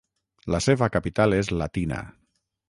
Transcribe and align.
La 0.55 0.61
seva 0.67 0.87
capital 0.95 1.37
és 1.41 1.53
Latina. 1.61 2.01